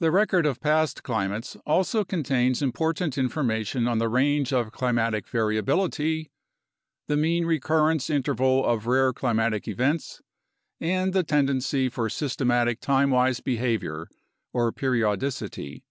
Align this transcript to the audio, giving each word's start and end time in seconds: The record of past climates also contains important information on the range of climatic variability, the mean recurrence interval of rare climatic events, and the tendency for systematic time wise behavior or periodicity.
The 0.00 0.10
record 0.10 0.46
of 0.46 0.62
past 0.62 1.02
climates 1.02 1.58
also 1.66 2.04
contains 2.06 2.62
important 2.62 3.18
information 3.18 3.86
on 3.86 3.98
the 3.98 4.08
range 4.08 4.50
of 4.50 4.72
climatic 4.72 5.28
variability, 5.28 6.30
the 7.06 7.18
mean 7.18 7.44
recurrence 7.44 8.08
interval 8.08 8.64
of 8.64 8.86
rare 8.86 9.12
climatic 9.12 9.68
events, 9.68 10.22
and 10.80 11.12
the 11.12 11.22
tendency 11.22 11.90
for 11.90 12.08
systematic 12.08 12.80
time 12.80 13.10
wise 13.10 13.40
behavior 13.40 14.08
or 14.54 14.72
periodicity. 14.72 15.84